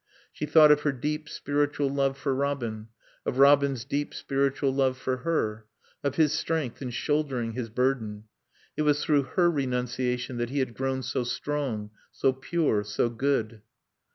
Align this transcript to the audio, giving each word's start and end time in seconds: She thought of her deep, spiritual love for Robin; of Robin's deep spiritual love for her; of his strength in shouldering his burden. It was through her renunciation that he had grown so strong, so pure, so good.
She 0.31 0.47
thought 0.47 0.71
of 0.71 0.81
her 0.81 0.91
deep, 0.91 1.29
spiritual 1.29 1.87
love 1.87 2.17
for 2.17 2.33
Robin; 2.33 2.87
of 3.23 3.37
Robin's 3.37 3.85
deep 3.85 4.15
spiritual 4.15 4.73
love 4.73 4.97
for 4.97 5.17
her; 5.17 5.67
of 6.03 6.15
his 6.15 6.33
strength 6.33 6.81
in 6.81 6.89
shouldering 6.89 7.51
his 7.51 7.69
burden. 7.69 8.23
It 8.75 8.81
was 8.81 9.03
through 9.05 9.27
her 9.37 9.51
renunciation 9.51 10.37
that 10.37 10.49
he 10.49 10.57
had 10.57 10.73
grown 10.73 11.03
so 11.03 11.23
strong, 11.23 11.91
so 12.11 12.33
pure, 12.33 12.83
so 12.83 13.11
good. 13.11 13.61